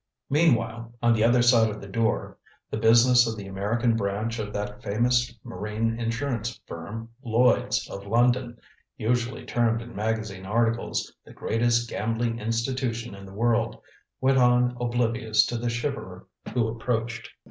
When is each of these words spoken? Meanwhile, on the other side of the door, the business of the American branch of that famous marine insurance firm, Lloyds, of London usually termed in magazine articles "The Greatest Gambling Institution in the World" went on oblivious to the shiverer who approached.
Meanwhile, 0.31 0.95
on 1.03 1.13
the 1.13 1.23
other 1.23 1.43
side 1.43 1.69
of 1.69 1.79
the 1.79 1.87
door, 1.87 2.39
the 2.71 2.77
business 2.77 3.27
of 3.27 3.37
the 3.37 3.45
American 3.45 3.95
branch 3.95 4.39
of 4.39 4.51
that 4.51 4.81
famous 4.81 5.31
marine 5.43 5.99
insurance 5.99 6.59
firm, 6.65 7.09
Lloyds, 7.23 7.87
of 7.87 8.07
London 8.07 8.57
usually 8.97 9.45
termed 9.45 9.79
in 9.79 9.95
magazine 9.95 10.47
articles 10.47 11.13
"The 11.23 11.33
Greatest 11.33 11.87
Gambling 11.87 12.39
Institution 12.39 13.13
in 13.13 13.27
the 13.27 13.31
World" 13.33 13.79
went 14.19 14.39
on 14.39 14.75
oblivious 14.81 15.45
to 15.45 15.57
the 15.59 15.69
shiverer 15.69 16.25
who 16.51 16.67
approached. 16.67 17.29